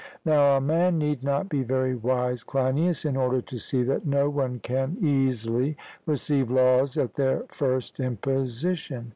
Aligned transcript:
Now 0.25 0.57
a 0.57 0.61
man 0.61 0.97
need 0.97 1.23
not 1.23 1.47
be 1.47 1.61
very 1.61 1.93
wise, 1.93 2.43
Cleinias, 2.43 3.05
in 3.05 3.15
order 3.15 3.39
to 3.39 3.59
see 3.59 3.83
that 3.83 4.03
no 4.03 4.31
one 4.31 4.57
can 4.57 4.97
easily 4.99 5.77
receive 6.07 6.49
laws 6.49 6.97
at 6.97 7.13
their 7.13 7.43
first 7.49 7.99
imposition. 7.99 9.09